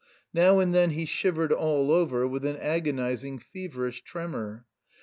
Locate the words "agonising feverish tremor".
2.57-4.65